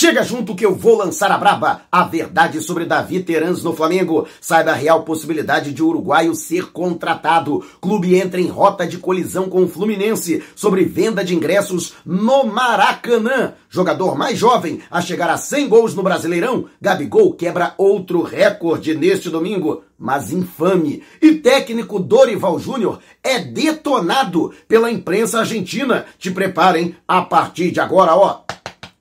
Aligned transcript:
Chega 0.00 0.22
junto 0.22 0.54
que 0.54 0.64
eu 0.64 0.76
vou 0.76 0.96
lançar 0.96 1.28
a 1.32 1.36
braba. 1.36 1.82
A 1.90 2.04
verdade 2.04 2.60
sobre 2.60 2.84
Davi 2.84 3.18
Terans 3.20 3.64
no 3.64 3.74
Flamengo. 3.74 4.28
Saiba 4.40 4.70
a 4.70 4.74
real 4.74 5.02
possibilidade 5.02 5.72
de 5.72 5.82
uruguaio 5.82 6.36
ser 6.36 6.66
contratado. 6.70 7.66
Clube 7.80 8.14
entra 8.14 8.40
em 8.40 8.46
rota 8.46 8.86
de 8.86 8.98
colisão 8.98 9.48
com 9.48 9.64
o 9.64 9.68
Fluminense 9.68 10.40
sobre 10.54 10.84
venda 10.84 11.24
de 11.24 11.34
ingressos 11.34 11.94
no 12.06 12.44
Maracanã. 12.44 13.54
Jogador 13.68 14.16
mais 14.16 14.38
jovem 14.38 14.80
a 14.88 15.00
chegar 15.00 15.30
a 15.30 15.36
100 15.36 15.68
gols 15.68 15.94
no 15.96 16.04
Brasileirão. 16.04 16.66
Gabigol 16.80 17.32
quebra 17.32 17.74
outro 17.76 18.22
recorde 18.22 18.94
neste 18.94 19.28
domingo, 19.28 19.82
mas 19.98 20.30
infame. 20.30 21.02
E 21.20 21.32
técnico 21.32 21.98
Dorival 21.98 22.56
Júnior 22.60 23.00
é 23.20 23.40
detonado 23.40 24.54
pela 24.68 24.92
imprensa 24.92 25.40
argentina. 25.40 26.06
Te 26.20 26.30
preparem 26.30 26.94
a 27.08 27.20
partir 27.20 27.72
de 27.72 27.80
agora, 27.80 28.14
ó. 28.14 28.42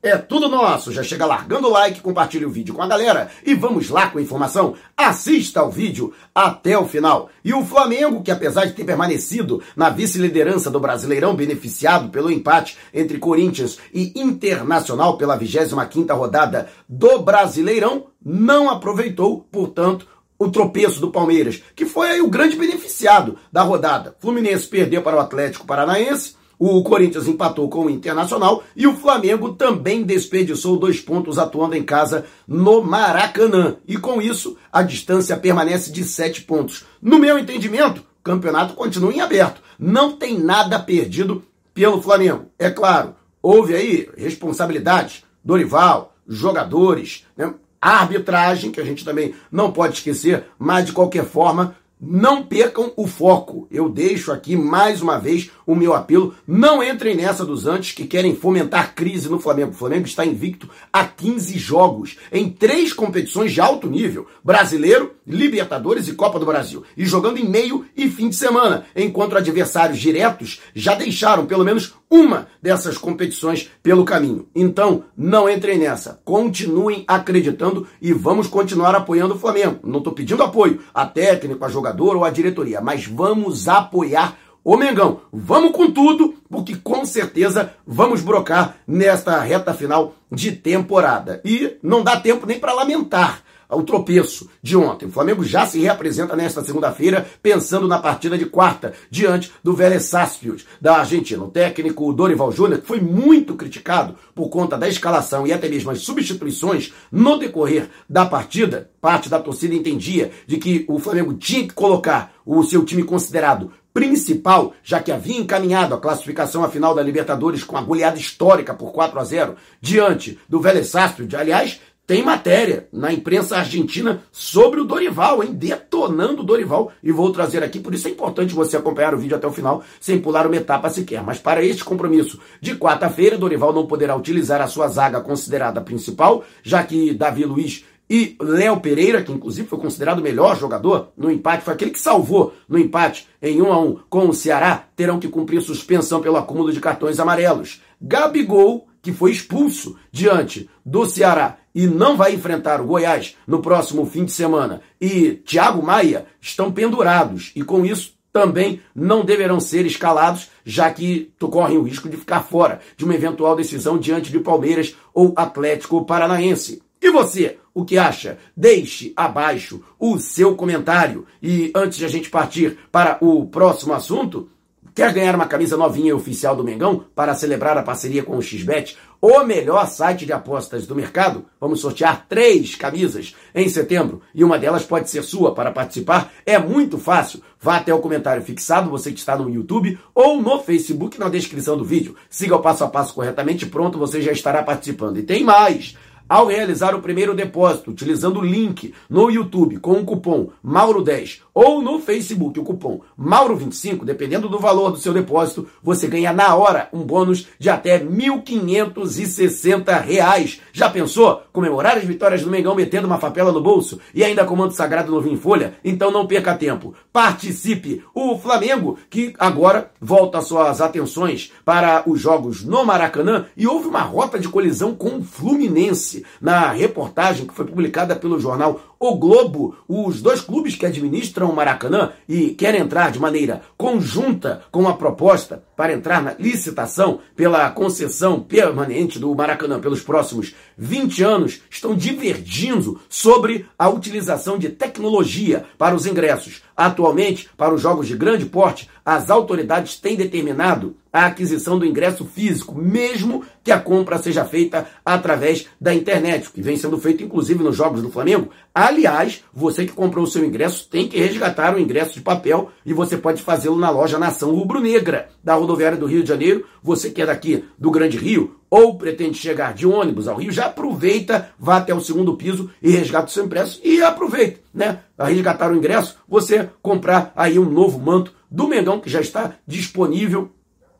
É 0.01 0.15
tudo 0.15 0.47
nosso. 0.47 0.91
Já 0.91 1.01
chega 1.01 1.25
largando 1.25 1.67
o 1.67 1.71
like, 1.71 2.01
compartilhe 2.01 2.45
o 2.45 2.51
vídeo 2.51 2.75
com 2.75 2.83
a 2.83 2.87
galera 2.87 3.31
e 3.43 3.55
vamos 3.55 3.89
lá 3.89 4.07
com 4.07 4.19
a 4.19 4.21
informação. 4.21 4.75
Assista 4.95 5.59
ao 5.59 5.71
vídeo 5.71 6.13
até 6.35 6.77
o 6.77 6.87
final. 6.87 7.29
E 7.43 7.51
o 7.51 7.65
Flamengo, 7.65 8.21
que 8.21 8.29
apesar 8.29 8.65
de 8.65 8.73
ter 8.73 8.83
permanecido 8.83 9.61
na 9.75 9.89
vice-liderança 9.89 10.69
do 10.69 10.79
Brasileirão, 10.79 11.35
beneficiado 11.35 12.09
pelo 12.09 12.31
empate 12.31 12.77
entre 12.93 13.17
Corinthians 13.17 13.79
e 13.91 14.13
Internacional 14.15 15.17
pela 15.17 15.37
25ª 15.37 16.15
rodada 16.15 16.69
do 16.87 17.19
Brasileirão, 17.19 18.05
não 18.23 18.69
aproveitou, 18.69 19.47
portanto, 19.51 20.07
o 20.37 20.49
tropeço 20.49 21.01
do 21.01 21.11
Palmeiras, 21.11 21.63
que 21.75 21.85
foi 21.85 22.09
aí 22.09 22.21
o 22.21 22.29
grande 22.29 22.55
beneficiado 22.55 23.39
da 23.51 23.63
rodada. 23.63 24.15
Fluminense 24.19 24.67
perdeu 24.67 25.01
para 25.01 25.17
o 25.17 25.19
Atlético 25.19 25.65
Paranaense, 25.65 26.36
o 26.59 26.81
Corinthians 26.83 27.27
empatou 27.27 27.69
com 27.69 27.85
o 27.85 27.89
Internacional 27.89 28.63
e 28.75 28.87
o 28.87 28.95
Flamengo 28.95 29.53
também 29.53 30.03
desperdiçou 30.03 30.77
dois 30.77 30.99
pontos 30.99 31.37
atuando 31.37 31.75
em 31.75 31.83
casa 31.83 32.25
no 32.47 32.81
Maracanã. 32.81 33.77
E 33.87 33.97
com 33.97 34.21
isso, 34.21 34.57
a 34.71 34.81
distância 34.81 35.37
permanece 35.37 35.91
de 35.91 36.03
sete 36.03 36.41
pontos. 36.41 36.85
No 37.01 37.19
meu 37.19 37.37
entendimento, 37.37 37.99
o 37.99 38.23
campeonato 38.23 38.73
continua 38.73 39.13
em 39.13 39.21
aberto. 39.21 39.61
Não 39.77 40.13
tem 40.13 40.39
nada 40.39 40.79
perdido 40.79 41.43
pelo 41.73 42.01
Flamengo. 42.01 42.45
É 42.57 42.69
claro, 42.69 43.15
houve 43.41 43.75
aí 43.75 44.09
responsabilidade. 44.17 45.23
Dorival, 45.43 46.15
jogadores, 46.27 47.23
né? 47.37 47.53
arbitragem, 47.79 48.71
que 48.71 48.81
a 48.81 48.83
gente 48.83 49.05
também 49.05 49.35
não 49.51 49.71
pode 49.71 49.95
esquecer, 49.95 50.45
mas 50.57 50.87
de 50.87 50.91
qualquer 50.91 51.23
forma 51.23 51.75
não 51.99 52.43
percam 52.43 52.91
o 52.95 53.07
foco. 53.07 53.67
Eu 53.71 53.89
deixo 53.89 54.31
aqui 54.31 54.55
mais 54.55 55.01
uma 55.01 55.17
vez 55.17 55.49
o 55.65 55.75
meu 55.75 55.93
apelo. 55.93 56.35
Não 56.47 56.83
entrem 56.83 57.15
nessa 57.15 57.45
dos 57.45 57.65
antes 57.65 57.93
que 57.93 58.05
querem 58.05 58.35
fomentar 58.35 58.93
crise 58.93 59.29
no 59.29 59.39
Flamengo. 59.39 59.71
O 59.71 59.75
Flamengo 59.75 60.05
está 60.05 60.25
invicto 60.25 60.69
há 60.93 61.05
15 61.05 61.57
jogos 61.57 62.17
em 62.31 62.49
três 62.49 62.93
competições 62.93 63.51
de 63.51 63.61
alto 63.61 63.89
nível: 63.89 64.27
Brasileiro, 64.43 65.13
Libertadores 65.25 66.07
e 66.07 66.13
Copa 66.13 66.39
do 66.39 66.45
Brasil. 66.45 66.83
E 66.95 67.05
jogando 67.05 67.39
em 67.39 67.49
meio 67.49 67.85
e 67.95 68.09
fim 68.09 68.29
de 68.29 68.35
semana, 68.35 68.85
enquanto 68.95 69.37
adversários 69.37 69.99
diretos 69.99 70.61
já 70.73 70.95
deixaram 70.95 71.45
pelo 71.45 71.65
menos 71.65 71.95
uma 72.09 72.47
dessas 72.61 72.97
competições 72.97 73.69
pelo 73.83 74.05
caminho. 74.05 74.47
Então, 74.55 75.03
não 75.15 75.49
entrem 75.49 75.77
nessa. 75.77 76.19
Continuem 76.23 77.03
acreditando 77.07 77.87
e 78.01 78.13
vamos 78.13 78.47
continuar 78.47 78.95
apoiando 78.95 79.35
o 79.35 79.39
Flamengo. 79.39 79.79
Não 79.83 79.99
estou 79.99 80.13
pedindo 80.13 80.43
apoio 80.43 80.81
a 80.93 81.05
técnico, 81.05 81.63
a 81.63 81.69
jogador 81.69 82.15
ou 82.15 82.23
a 82.23 82.29
diretoria, 82.29 82.81
mas 82.81 83.05
vamos 83.05 83.67
apoiar 83.67 84.37
o 84.63 84.75
Mengão. 84.75 85.21
Vamos 85.31 85.71
com 85.71 85.91
tudo, 85.91 86.35
porque 86.49 86.75
com 86.75 87.05
certeza 87.05 87.73
vamos 87.85 88.21
brocar 88.21 88.77
nesta 88.85 89.39
reta 89.39 89.73
final 89.73 90.15
de 90.31 90.51
temporada. 90.51 91.41
E 91.43 91.77
não 91.81 92.03
dá 92.03 92.19
tempo 92.19 92.45
nem 92.45 92.59
para 92.59 92.73
lamentar 92.73 93.46
o 93.69 93.83
tropeço 93.83 94.49
de 94.61 94.77
ontem. 94.77 95.07
O 95.07 95.11
Flamengo 95.11 95.43
já 95.43 95.65
se 95.65 95.79
reapresenta 95.79 96.35
nesta 96.35 96.63
segunda-feira, 96.63 97.27
pensando 97.41 97.87
na 97.87 97.99
partida 97.99 98.37
de 98.37 98.45
quarta, 98.45 98.93
diante 99.09 99.51
do 99.63 99.73
Vélez 99.73 100.03
Sarsfield, 100.03 100.65
da 100.79 100.97
Argentina. 100.97 101.43
O 101.43 101.51
técnico 101.51 102.13
Dorival 102.13 102.51
Júnior 102.51 102.81
foi 102.83 102.99
muito 103.01 103.55
criticado 103.55 104.15
por 104.33 104.49
conta 104.49 104.77
da 104.77 104.87
escalação 104.87 105.45
e 105.45 105.53
até 105.53 105.67
mesmo 105.67 105.91
as 105.91 106.01
substituições 106.01 106.93
no 107.11 107.37
decorrer 107.37 107.89
da 108.09 108.25
partida. 108.25 108.89
Parte 109.01 109.29
da 109.29 109.39
torcida 109.39 109.75
entendia 109.75 110.31
de 110.45 110.57
que 110.57 110.85
o 110.87 110.99
Flamengo 110.99 111.33
tinha 111.33 111.67
que 111.67 111.73
colocar 111.73 112.33
o 112.45 112.63
seu 112.63 112.83
time 112.85 113.03
considerado 113.03 113.71
principal, 113.97 114.73
já 114.83 115.01
que 115.01 115.11
havia 115.11 115.39
encaminhado 115.39 115.95
a 115.95 115.99
classificação 115.99 116.63
à 116.63 116.69
final 116.69 116.93
da 116.93 117.01
Libertadores 117.01 117.63
com 117.63 117.75
a 117.75 117.81
goleada 117.81 118.19
histórica 118.19 118.71
por 118.71 118.91
4 118.91 119.19
a 119.19 119.23
0 119.23 119.55
diante 119.81 120.37
do 120.47 120.61
Vélez 120.61 120.89
Sarsfield. 120.89 121.35
Aliás, 121.35 121.81
tem 122.07 122.23
matéria 122.23 122.87
na 122.91 123.11
imprensa 123.11 123.57
argentina 123.57 124.23
sobre 124.31 124.79
o 124.79 124.85
Dorival, 124.85 125.43
hein? 125.43 125.51
Detonando 125.51 126.41
o 126.41 126.45
Dorival. 126.45 126.93
E 127.03 127.11
vou 127.11 127.33
trazer 127.33 127.61
aqui, 127.61 127.81
por 127.81 127.93
isso 127.93 128.07
é 128.07 128.11
importante 128.11 128.55
você 128.55 128.77
acompanhar 128.77 129.13
o 129.13 129.17
vídeo 129.17 129.35
até 129.35 129.45
o 129.45 129.51
final, 129.51 129.83
sem 129.99 130.17
pular 130.17 130.47
uma 130.47 130.55
etapa 130.55 130.89
sequer. 130.89 131.21
Mas 131.21 131.37
para 131.37 131.61
este 131.61 131.83
compromisso 131.83 132.39
de 132.61 132.75
quarta-feira, 132.75 133.37
Dorival 133.37 133.73
não 133.73 133.85
poderá 133.85 134.15
utilizar 134.15 134.61
a 134.61 134.67
sua 134.67 134.87
zaga 134.87 135.19
considerada 135.19 135.81
principal, 135.81 136.45
já 136.63 136.81
que 136.81 137.13
Davi 137.13 137.43
Luiz 137.43 137.83
e 138.09 138.37
Léo 138.39 138.79
Pereira, 138.79 139.21
que 139.21 139.33
inclusive 139.33 139.67
foi 139.67 139.77
considerado 139.77 140.19
o 140.19 140.23
melhor 140.23 140.57
jogador 140.57 141.09
no 141.17 141.29
empate, 141.29 141.65
foi 141.65 141.73
aquele 141.73 141.91
que 141.91 141.99
salvou 141.99 142.53
no 142.69 142.79
empate 142.79 143.27
em 143.41 143.61
1 143.61 143.73
a 143.73 143.79
1 143.81 143.99
com 144.09 144.29
o 144.29 144.33
Ceará, 144.33 144.85
terão 144.95 145.19
que 145.19 145.27
cumprir 145.27 145.61
suspensão 145.61 146.21
pelo 146.21 146.37
acúmulo 146.37 146.71
de 146.71 146.79
cartões 146.79 147.19
amarelos. 147.19 147.81
Gabigol, 148.01 148.87
que 149.07 149.13
foi 149.13 149.31
expulso 149.31 149.95
diante 150.11 150.69
do 150.85 151.05
Ceará 151.05 151.59
e 151.73 151.87
não 151.87 152.17
vai 152.17 152.33
enfrentar 152.33 152.81
o 152.81 152.85
Goiás 152.85 153.37
no 153.47 153.61
próximo 153.61 154.05
fim 154.05 154.25
de 154.25 154.33
semana, 154.33 154.81
e 154.99 155.31
Thiago 155.45 155.81
Maia 155.81 156.25
estão 156.41 156.73
pendurados 156.73 157.53
e 157.55 157.63
com 157.63 157.85
isso 157.85 158.17
também 158.33 158.81
não 158.93 159.23
deverão 159.23 159.61
ser 159.61 159.85
escalados, 159.85 160.49
já 160.65 160.91
que 160.91 161.31
correm 161.39 161.77
o 161.77 161.83
risco 161.83 162.09
de 162.09 162.17
ficar 162.17 162.41
fora 162.41 162.81
de 162.97 163.05
uma 163.05 163.15
eventual 163.15 163.55
decisão 163.55 163.97
diante 163.97 164.29
de 164.29 164.41
Palmeiras 164.41 164.93
ou 165.13 165.31
Atlético 165.37 166.03
Paranaense. 166.03 166.83
E 167.01 167.09
você, 167.09 167.57
o 167.73 167.85
que 167.85 167.97
acha? 167.97 168.37
Deixe 168.57 169.13
abaixo 169.15 169.81
o 169.97 170.17
seu 170.19 170.53
comentário. 170.53 171.25
E 171.41 171.71
antes 171.73 171.97
de 171.97 172.03
a 172.03 172.09
gente 172.09 172.29
partir 172.29 172.77
para 172.91 173.17
o 173.21 173.45
próximo 173.45 173.93
assunto, 173.93 174.49
Quer 174.97 175.13
ganhar 175.13 175.35
uma 175.35 175.45
camisa 175.45 175.77
novinha 175.77 176.09
e 176.09 176.13
oficial 176.13 176.55
do 176.55 176.63
Mengão 176.63 177.05
para 177.13 177.35
celebrar 177.35 177.77
a 177.77 177.83
parceria 177.83 178.23
com 178.23 178.35
o 178.35 178.41
XBET, 178.41 178.97
o 179.21 179.43
melhor 179.43 179.87
site 179.87 180.25
de 180.25 180.33
apostas 180.33 180.87
do 180.87 180.95
mercado? 180.95 181.45
Vamos 181.61 181.81
sortear 181.81 182.25
três 182.27 182.73
camisas 182.73 183.35
em 183.53 183.69
setembro 183.69 184.23
e 184.33 184.43
uma 184.43 184.57
delas 184.57 184.83
pode 184.83 185.07
ser 185.07 185.21
sua. 185.21 185.53
Para 185.53 185.71
participar 185.71 186.31
é 186.43 186.57
muito 186.57 186.97
fácil. 186.97 187.43
Vá 187.61 187.77
até 187.77 187.93
o 187.93 187.99
comentário 187.99 188.41
fixado, 188.41 188.89
você 188.89 189.11
que 189.11 189.19
está 189.19 189.37
no 189.37 189.47
YouTube 189.47 189.99
ou 190.15 190.41
no 190.41 190.63
Facebook 190.63 191.19
na 191.19 191.29
descrição 191.29 191.77
do 191.77 191.85
vídeo. 191.85 192.15
Siga 192.27 192.55
o 192.55 192.59
passo 192.59 192.83
a 192.83 192.87
passo 192.87 193.13
corretamente, 193.13 193.67
pronto, 193.67 193.99
você 193.99 194.19
já 194.19 194.31
estará 194.31 194.63
participando. 194.63 195.19
E 195.19 195.21
tem 195.21 195.43
mais! 195.43 195.95
Ao 196.29 196.45
realizar 196.45 196.93
o 196.93 197.01
primeiro 197.01 197.33
depósito 197.33 197.91
utilizando 197.91 198.41
o 198.41 198.45
link 198.45 198.93
no 199.09 199.31
YouTube 199.31 199.79
com 199.79 199.93
o 199.93 200.03
cupom 200.03 200.49
Mauro10 200.65 201.39
ou 201.53 201.81
no 201.81 201.99
Facebook 201.99 202.59
o 202.59 202.65
cupom 202.65 202.99
Mauro25, 203.17 204.03
dependendo 204.03 204.49
do 204.49 204.59
valor 204.59 204.91
do 204.91 204.97
seu 204.97 205.13
depósito, 205.13 205.69
você 205.81 206.05
ganha 206.05 206.33
na 206.33 206.53
hora 206.53 206.89
um 206.91 207.03
bônus 207.03 207.47
de 207.57 207.69
até 207.69 207.95
R$ 207.95 208.03
1.560. 208.05 210.59
Já 210.73 210.89
pensou? 210.89 211.43
Comemorar 211.53 211.95
as 211.97 212.03
vitórias 212.03 212.43
do 212.43 212.49
Mengão 212.49 212.75
metendo 212.75 213.07
uma 213.07 213.19
favela 213.19 213.53
no 213.53 213.61
bolso 213.61 214.01
e 214.13 214.21
ainda 214.21 214.43
com 214.43 214.53
manto 214.55 214.73
sagrado 214.73 215.11
novinho 215.11 215.35
em 215.35 215.39
folha? 215.39 215.75
Então 215.81 216.11
não 216.11 216.27
perca 216.27 216.53
tempo. 216.55 216.93
Participe! 217.11 218.03
O 218.13 218.37
Flamengo, 218.37 218.97
que 219.09 219.33
agora 219.39 219.91
volta 219.99 220.39
suas 220.41 220.81
atenções 220.81 221.53
para 221.63 222.03
os 222.05 222.19
jogos 222.19 222.65
no 222.65 222.85
Maracanã 222.85 223.45
e 223.55 223.65
houve 223.65 223.87
uma 223.87 224.01
rota 224.01 224.37
de 224.37 224.49
colisão 224.49 224.93
com 224.93 225.19
o 225.19 225.23
Fluminense 225.23 226.16
na 226.41 226.71
reportagem 226.71 227.45
que 227.45 227.53
foi 227.53 227.65
publicada 227.65 228.15
pelo 228.15 228.39
jornal 228.39 228.79
O 228.99 229.15
Globo, 229.15 229.75
os 229.87 230.21
dois 230.21 230.41
clubes 230.41 230.75
que 230.75 230.85
administram 230.85 231.49
o 231.49 231.55
Maracanã 231.55 232.11
e 232.27 232.49
querem 232.49 232.81
entrar 232.81 233.11
de 233.11 233.19
maneira 233.19 233.61
conjunta 233.77 234.63
com 234.71 234.87
a 234.87 234.93
proposta 234.93 235.63
para 235.75 235.93
entrar 235.93 236.23
na 236.23 236.33
licitação 236.39 237.19
pela 237.35 237.69
concessão 237.69 238.39
permanente 238.39 239.19
do 239.19 239.33
Maracanã 239.35 239.79
pelos 239.79 240.01
próximos 240.01 240.55
20 240.75 241.23
anos, 241.23 241.61
estão 241.69 241.95
divergindo 241.95 242.99
sobre 243.07 243.67
a 243.77 243.87
utilização 243.87 244.57
de 244.57 244.69
tecnologia 244.69 245.65
para 245.77 245.95
os 245.95 246.07
ingressos. 246.07 246.63
Atualmente, 246.75 247.49
para 247.55 247.73
os 247.73 247.81
jogos 247.81 248.07
de 248.07 248.15
grande 248.15 248.45
porte, 248.45 248.89
as 249.05 249.29
autoridades 249.29 249.99
têm 249.99 250.15
determinado 250.15 250.95
a 251.11 251.25
aquisição 251.25 251.79
do 251.79 251.85
ingresso 251.85 252.25
físico, 252.25 252.75
mesmo 252.75 253.43
que 253.63 253.71
a 253.71 253.79
compra 253.79 254.17
seja 254.19 254.45
feita 254.45 254.87
através 255.03 255.67
da 255.81 255.93
internet, 255.93 256.51
que 256.51 256.61
vem 256.61 256.77
sendo 256.77 256.97
feito 256.99 257.23
inclusive 257.23 257.63
nos 257.63 257.75
jogos 257.75 258.01
do 258.01 258.11
Flamengo. 258.11 258.49
Aliás, 258.87 259.43
você 259.53 259.85
que 259.85 259.91
comprou 259.91 260.23
o 260.23 260.27
seu 260.27 260.45
ingresso 260.45 260.87
tem 260.89 261.09
que 261.09 261.19
resgatar 261.19 261.75
o 261.75 261.79
ingresso 261.79 262.13
de 262.13 262.21
papel 262.21 262.71
e 262.85 262.93
você 262.93 263.17
pode 263.17 263.41
fazê-lo 263.41 263.77
na 263.77 263.89
loja 263.89 264.17
Nação 264.17 264.55
Rubro-Negra, 264.55 265.27
da 265.43 265.55
rodoviária 265.55 265.97
do 265.97 266.05
Rio 266.05 266.23
de 266.23 266.29
Janeiro. 266.29 266.65
Você 266.81 267.09
que 267.09 267.21
é 267.21 267.25
daqui 267.25 267.65
do 267.77 267.91
Grande 267.91 268.17
Rio 268.17 268.55
ou 268.69 268.97
pretende 268.97 269.37
chegar 269.37 269.73
de 269.73 269.85
ônibus 269.85 270.25
ao 270.29 270.37
Rio, 270.37 270.53
já 270.53 270.67
aproveita, 270.67 271.49
vá 271.59 271.75
até 271.75 271.93
o 271.93 271.99
segundo 271.99 272.37
piso 272.37 272.69
e 272.81 272.89
resgata 272.89 273.27
o 273.27 273.29
seu 273.29 273.43
ingresso 273.43 273.81
e 273.83 274.01
aproveita, 274.01 274.61
né? 274.73 274.99
A 275.17 275.27
resgatar 275.27 275.69
o 275.69 275.75
ingresso, 275.75 276.17
você 276.25 276.69
comprar 276.81 277.33
aí 277.35 277.59
um 277.59 277.69
novo 277.69 277.99
manto 277.99 278.33
do 278.49 278.69
Mengão 278.69 279.01
que 279.01 279.09
já 279.09 279.19
está 279.19 279.55
disponível 279.67 280.49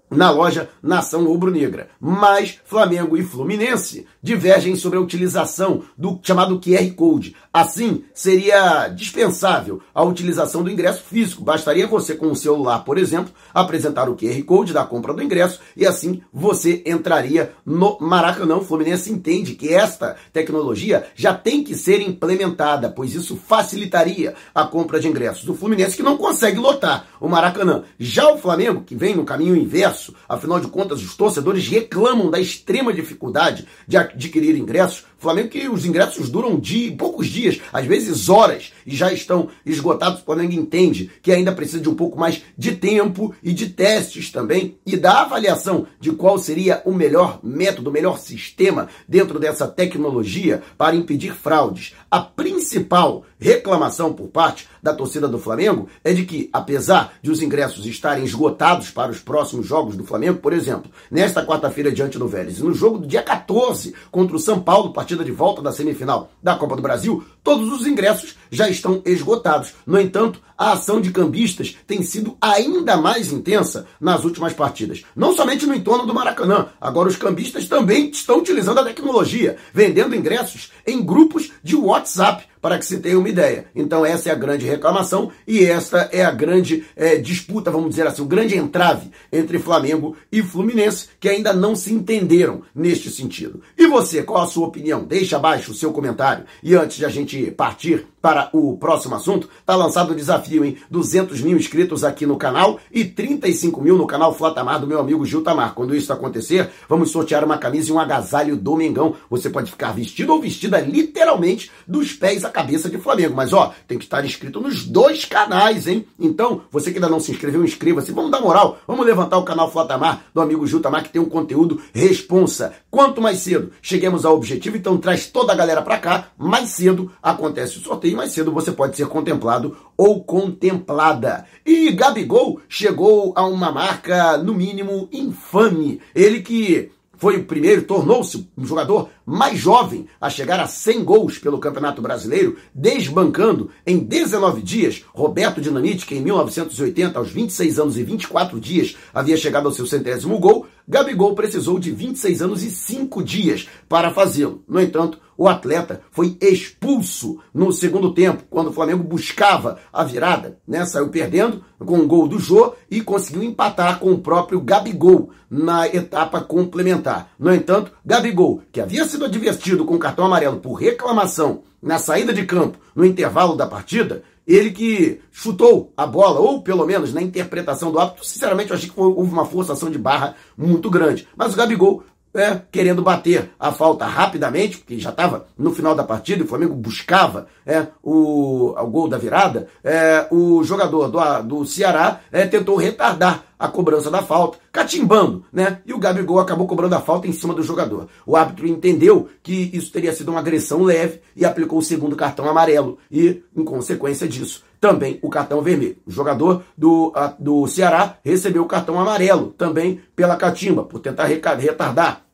na 0.09 0.29
loja 0.29 0.69
Nação 0.81 1.25
Rubro-Negra. 1.25 1.89
Mas 1.99 2.59
Flamengo 2.65 3.17
e 3.17 3.23
Fluminense 3.23 4.07
divergem 4.21 4.75
sobre 4.75 4.97
a 4.97 5.01
utilização 5.01 5.83
do 5.97 6.19
chamado 6.21 6.59
QR 6.59 6.89
Code. 6.95 7.35
Assim, 7.51 8.03
seria 8.13 8.87
dispensável 8.87 9.81
a 9.93 10.03
utilização 10.03 10.63
do 10.63 10.69
ingresso 10.69 11.03
físico. 11.03 11.43
Bastaria 11.43 11.87
você, 11.87 12.15
com 12.15 12.27
o 12.27 12.35
celular, 12.35 12.79
por 12.79 12.97
exemplo, 12.97 13.33
apresentar 13.53 14.09
o 14.09 14.15
QR 14.15 14.41
Code 14.43 14.73
da 14.73 14.85
compra 14.85 15.13
do 15.13 15.23
ingresso 15.23 15.59
e 15.75 15.85
assim 15.85 16.21
você 16.31 16.83
entraria 16.85 17.53
no 17.65 17.97
Maracanã. 17.99 18.57
O 18.57 18.63
Fluminense 18.63 19.11
entende 19.11 19.55
que 19.55 19.73
esta 19.73 20.15
tecnologia 20.31 21.07
já 21.15 21.33
tem 21.33 21.63
que 21.63 21.75
ser 21.75 22.01
implementada, 22.01 22.89
pois 22.89 23.15
isso 23.15 23.35
facilitaria 23.35 24.35
a 24.53 24.63
compra 24.63 24.99
de 24.99 25.07
ingressos 25.07 25.43
do 25.43 25.55
Fluminense, 25.55 25.97
que 25.97 26.03
não 26.03 26.17
consegue 26.17 26.59
lotar 26.59 27.07
o 27.19 27.27
Maracanã. 27.27 27.83
Já 27.99 28.31
o 28.31 28.37
Flamengo, 28.37 28.83
que 28.83 28.95
vem 28.95 29.15
no 29.15 29.25
caminho 29.25 29.55
inverso, 29.55 29.96
ingresso. 29.97 30.13
Afinal 30.29 30.59
de 30.59 30.67
contas, 30.67 31.01
os 31.01 31.15
torcedores 31.15 31.67
reclamam 31.67 32.29
da 32.29 32.39
extrema 32.39 32.93
dificuldade 32.93 33.67
de 33.87 33.97
adquirir 33.97 34.55
ingressos. 34.55 35.03
Flamengo 35.17 35.49
que 35.49 35.67
os 35.67 35.85
ingressos 35.85 36.29
duram 36.29 36.59
dia, 36.59 36.95
poucos 36.95 37.27
dias, 37.27 37.59
às 37.73 37.85
vezes 37.85 38.29
horas, 38.29 38.73
e 38.85 38.95
já 38.95 39.11
estão 39.11 39.49
esgotados. 39.65 40.21
O 40.21 40.25
Flamengo 40.25 40.53
entende 40.53 41.09
que 41.21 41.31
ainda 41.31 41.51
precisa 41.51 41.79
de 41.79 41.89
um 41.89 41.95
pouco 41.95 42.19
mais 42.19 42.41
de 42.57 42.75
tempo 42.75 43.33
e 43.41 43.53
de 43.53 43.69
testes 43.69 44.31
também, 44.31 44.77
e 44.85 44.95
da 44.95 45.21
avaliação 45.21 45.87
de 45.99 46.11
qual 46.11 46.37
seria 46.37 46.81
o 46.85 46.93
melhor 46.93 47.39
método, 47.43 47.89
o 47.89 47.93
melhor 47.93 48.19
sistema 48.19 48.87
dentro 49.07 49.39
dessa 49.39 49.67
tecnologia 49.67 50.61
para 50.77 50.95
impedir 50.95 51.33
fraudes. 51.33 51.93
A 52.09 52.19
principal 52.19 53.25
reclamação 53.39 54.13
por 54.13 54.27
parte 54.27 54.67
da 54.81 54.93
torcida 54.93 55.27
do 55.27 55.37
Flamengo 55.37 55.87
é 56.03 56.13
de 56.13 56.25
que, 56.25 56.49
apesar 56.51 57.13
de 57.21 57.29
os 57.29 57.41
ingressos 57.41 57.85
estarem 57.85 58.23
esgotados 58.23 58.89
para 58.89 59.11
os 59.11 59.19
próximos 59.19 59.65
jogos 59.65 59.95
do 59.95 60.03
Flamengo, 60.03 60.39
por 60.39 60.53
exemplo, 60.53 60.91
nesta 61.09 61.45
quarta-feira 61.45 61.91
diante 61.91 62.17
do 62.17 62.27
Vélez, 62.27 62.59
no 62.59 62.73
jogo 62.73 62.99
do 62.99 63.07
dia 63.07 63.21
14 63.21 63.93
contra 64.11 64.35
o 64.35 64.39
São 64.39 64.59
Paulo, 64.59 64.93
partida 65.07 65.23
de 65.23 65.31
volta 65.31 65.61
da 65.61 65.71
semifinal 65.71 66.29
da 66.43 66.57
Copa 66.57 66.75
do 66.75 66.81
Brasil, 66.81 67.23
todos 67.41 67.71
os 67.71 67.87
ingressos 67.87 68.35
já 68.51 68.69
estão 68.69 69.01
esgotados. 69.05 69.73
No 69.85 69.97
entanto, 69.97 70.41
a 70.57 70.73
ação 70.73 70.99
de 70.99 71.11
cambistas 71.11 71.77
tem 71.87 72.03
sido 72.03 72.35
ainda 72.41 72.97
mais 72.97 73.31
intensa 73.31 73.87
nas 74.01 74.25
últimas 74.25 74.51
partidas. 74.51 75.05
Não 75.15 75.33
somente 75.33 75.65
no 75.65 75.73
entorno 75.73 76.05
do 76.05 76.13
Maracanã, 76.13 76.67
agora 76.81 77.07
os 77.07 77.15
cambistas 77.15 77.69
também 77.69 78.09
estão 78.09 78.39
utilizando 78.39 78.79
a 78.79 78.83
tecnologia, 78.83 79.55
vendendo 79.73 80.13
ingressos 80.13 80.73
em 80.85 81.01
grupos 81.01 81.53
de 81.63 81.77
WhatsApp 81.77 82.43
para 82.67 82.77
que 82.77 82.85
se 82.85 82.99
tenha 82.99 83.17
uma 83.17 83.29
ideia. 83.29 83.67
Então 83.73 84.05
essa 84.05 84.27
é 84.27 84.31
a 84.33 84.35
grande 84.35 84.65
reclamação 84.65 85.31
e 85.47 85.63
esta 85.63 86.09
é 86.11 86.25
a 86.25 86.31
grande 86.31 86.83
é, 86.97 87.15
disputa, 87.15 87.71
vamos 87.71 87.91
dizer 87.91 88.05
assim, 88.05 88.21
o 88.21 88.25
grande 88.25 88.57
entrave 88.57 89.09
entre 89.31 89.57
Flamengo 89.57 90.17
e 90.29 90.43
Fluminense, 90.43 91.07
que 91.17 91.29
ainda 91.29 91.53
não 91.53 91.77
se 91.77 91.93
entenderam 91.93 92.63
neste 92.75 93.09
sentido. 93.09 93.61
E 93.77 93.87
você, 93.87 94.21
qual 94.21 94.43
a 94.43 94.47
sua 94.47 94.67
opinião? 94.67 95.05
Deixa 95.05 95.37
abaixo 95.37 95.71
o 95.71 95.73
seu 95.73 95.93
comentário. 95.93 96.43
E 96.61 96.75
antes 96.75 96.97
de 96.97 97.05
a 97.05 97.09
gente 97.09 97.49
partir 97.51 98.05
para 98.21 98.49
o 98.51 98.75
próximo 98.77 99.15
assunto, 99.15 99.47
está 99.59 99.73
lançado 99.73 100.11
o 100.11 100.15
desafio, 100.15 100.65
em 100.65 100.75
200 100.91 101.39
mil 101.41 101.55
inscritos 101.55 102.03
aqui 102.03 102.25
no 102.25 102.35
canal 102.35 102.77
e 102.91 103.05
35 103.05 103.79
mil 103.79 103.97
no 103.97 104.05
canal 104.05 104.33
Flatamar 104.33 104.81
do 104.81 104.87
meu 104.87 104.99
amigo 104.99 105.25
Gil 105.25 105.43
Tamar. 105.43 105.73
Quando 105.73 105.95
isso 105.95 106.11
acontecer, 106.11 106.69
vamos 106.89 107.09
sortear 107.09 107.45
uma 107.45 107.57
camisa 107.57 107.89
e 107.89 107.93
um 107.93 107.99
agasalho 107.99 108.57
do 108.57 108.75
Mengão. 108.75 109.15
Você 109.29 109.49
pode 109.49 109.71
ficar 109.71 109.93
vestido 109.93 110.33
ou 110.33 110.41
vestida 110.41 110.77
literalmente 110.81 111.71
dos 111.87 112.11
pés 112.11 112.43
à 112.43 112.49
cabeça 112.57 112.89
de 112.89 112.97
Flamengo. 112.97 113.35
Mas 113.35 113.53
ó, 113.53 113.71
tem 113.87 113.97
que 113.97 114.03
estar 114.03 114.25
inscrito 114.25 114.59
nos 114.59 114.83
dois 114.83 115.25
canais, 115.25 115.87
hein? 115.87 116.05
Então, 116.19 116.61
você 116.71 116.91
que 116.91 116.97
ainda 116.97 117.09
não 117.09 117.19
se 117.19 117.31
inscreveu, 117.31 117.63
inscreva-se. 117.63 118.11
Vamos 118.11 118.31
dar 118.31 118.41
moral, 118.41 118.79
vamos 118.87 119.05
levantar 119.05 119.37
o 119.37 119.43
canal 119.43 119.71
Flatamar 119.71 120.23
do 120.33 120.41
amigo 120.41 120.65
Gil 120.65 120.81
Tamar, 120.81 121.03
que 121.03 121.09
tem 121.09 121.21
um 121.21 121.29
conteúdo 121.29 121.79
responsa. 121.93 122.73
Quanto 122.89 123.21
mais 123.21 123.39
cedo 123.39 123.71
cheguemos 123.81 124.25
ao 124.25 124.35
objetivo, 124.35 124.75
então 124.75 124.97
traz 124.97 125.27
toda 125.27 125.53
a 125.53 125.55
galera 125.55 125.83
para 125.83 125.99
cá, 125.99 126.29
mais 126.37 126.69
cedo 126.69 127.11
acontece 127.21 127.77
o 127.77 127.81
sorteio 127.81 128.17
mais 128.17 128.31
cedo 128.31 128.51
você 128.51 128.71
pode 128.71 128.97
ser 128.97 129.07
contemplado 129.07 129.77
ou 129.95 130.23
contemplada. 130.23 131.45
E 131.65 131.91
Gabigol 131.91 132.59
chegou 132.67 133.33
a 133.35 133.45
uma 133.45 133.71
marca, 133.71 134.37
no 134.37 134.53
mínimo, 134.53 135.07
infame. 135.11 136.01
Ele 136.15 136.41
que 136.41 136.91
foi 137.17 137.37
o 137.37 137.43
primeiro, 137.43 137.83
tornou-se 137.83 138.47
um 138.57 138.65
jogador 138.65 139.09
mais 139.25 139.59
jovem 139.59 140.07
a 140.21 140.29
chegar 140.29 140.59
a 140.59 140.67
100 140.67 141.03
gols 141.03 141.37
pelo 141.37 141.59
Campeonato 141.59 142.01
Brasileiro, 142.01 142.55
desbancando 142.73 143.69
em 143.85 143.97
19 143.97 144.61
dias 144.61 145.03
Roberto 145.13 145.59
Dinamite, 145.59 146.05
que 146.05 146.15
em 146.15 146.21
1980, 146.21 147.17
aos 147.19 147.29
26 147.29 147.79
anos 147.79 147.97
e 147.97 148.03
24 148.03 148.59
dias, 148.59 148.95
havia 149.13 149.35
chegado 149.35 149.65
ao 149.67 149.73
seu 149.73 149.85
centésimo 149.85 150.39
gol. 150.39 150.67
Gabigol 150.87 151.35
precisou 151.35 151.77
de 151.77 151.91
26 151.91 152.41
anos 152.41 152.63
e 152.63 152.71
5 152.71 153.21
dias 153.21 153.67
para 153.89 154.13
fazê-lo. 154.13 154.63
No 154.67 154.79
entanto, 154.79 155.19
o 155.37 155.47
atleta 155.47 156.01
foi 156.11 156.37
expulso 156.41 157.39
no 157.53 157.71
segundo 157.71 158.13
tempo, 158.13 158.43
quando 158.49 158.69
o 158.69 158.73
Flamengo 158.73 159.03
buscava 159.03 159.79
a 159.91 160.03
virada, 160.03 160.57
né? 160.67 160.85
Saiu 160.85 161.09
perdendo 161.09 161.63
com 161.77 161.99
o 161.99 162.07
gol 162.07 162.27
do 162.27 162.39
Jô 162.39 162.73
e 162.89 163.01
conseguiu 163.01 163.43
empatar 163.43 163.99
com 163.99 164.11
o 164.11 164.19
próprio 164.19 164.61
Gabigol 164.61 165.29
na 165.49 165.87
etapa 165.87 166.41
complementar. 166.41 167.31
No 167.37 167.53
entanto, 167.53 167.91
Gabigol, 168.05 168.61
que 168.71 168.81
havia 168.81 169.05
sido 169.05 169.25
advertido 169.25 169.85
com 169.85 169.99
cartão 169.99 170.25
amarelo 170.25 170.57
por 170.57 170.73
reclamação 170.73 171.63
na 171.81 171.99
saída 171.99 172.33
de 172.33 172.45
campo 172.45 172.79
no 172.95 173.05
intervalo 173.05 173.55
da 173.55 173.67
partida, 173.67 174.23
ele 174.47 174.71
que 174.71 175.19
chutou 175.29 175.91
a 175.97 176.07
bola, 176.07 176.39
ou 176.39 176.61
pelo 176.61 176.85
menos 176.85 177.13
na 177.13 177.21
interpretação 177.21 177.91
do 177.91 177.99
árbitro, 177.99 178.23
sinceramente 178.23 178.69
eu 178.69 178.77
achei 178.77 178.89
que 178.89 178.99
houve 178.99 179.31
uma 179.31 179.45
forçação 179.45 179.91
de 179.91 179.97
barra 179.97 180.35
muito 180.57 180.89
grande. 180.89 181.27
Mas 181.35 181.53
o 181.53 181.57
Gabigol 181.57 182.03
é, 182.33 182.61
querendo 182.71 183.01
bater 183.01 183.51
a 183.59 183.71
falta 183.71 184.05
rapidamente, 184.05 184.77
porque 184.77 184.99
já 184.99 185.09
estava 185.09 185.47
no 185.57 185.73
final 185.73 185.95
da 185.95 186.03
partida, 186.03 186.43
o 186.43 186.47
Flamengo 186.47 186.75
buscava 186.75 187.47
é, 187.65 187.87
o, 188.03 188.69
o 188.77 188.87
gol 188.87 189.07
da 189.07 189.17
virada, 189.17 189.67
é, 189.83 190.27
o 190.31 190.63
jogador 190.63 191.09
do, 191.09 191.43
do 191.43 191.65
Ceará 191.65 192.21
é, 192.31 192.45
tentou 192.45 192.75
retardar 192.75 193.43
a 193.59 193.67
cobrança 193.67 194.11
da 194.11 194.21
falta, 194.21 194.59
catimbando, 194.71 195.43
né? 195.51 195.79
E 195.85 195.93
o 195.93 195.97
Gabigol 195.97 196.39
acabou 196.39 196.67
cobrando 196.67 196.93
a 196.93 197.01
falta 197.01 197.27
em 197.27 197.31
cima 197.31 197.53
do 197.53 197.63
jogador. 197.63 198.07
O 198.25 198.35
árbitro 198.35 198.67
entendeu 198.67 199.29
que 199.41 199.71
isso 199.73 199.91
teria 199.91 200.13
sido 200.13 200.29
uma 200.29 200.39
agressão 200.39 200.83
leve 200.83 201.21
e 201.35 201.43
aplicou 201.43 201.79
o 201.79 201.83
segundo 201.83 202.15
cartão 202.15 202.47
amarelo. 202.47 202.99
E, 203.11 203.41
em 203.55 203.63
consequência 203.63 204.27
disso, 204.27 204.63
também 204.79 205.19
o 205.21 205.29
cartão 205.29 205.61
vermelho. 205.61 205.97
O 206.05 206.11
jogador 206.11 206.63
do, 206.77 207.11
a, 207.15 207.27
do 207.39 207.67
Ceará 207.67 208.17
recebeu 208.23 208.63
o 208.63 208.67
cartão 208.67 208.99
amarelo 208.99 209.53
também 209.57 210.01
pela 210.15 210.35
catimba, 210.35 210.83
por 210.83 210.99
tentar 210.99 211.25
retardar 211.25 212.27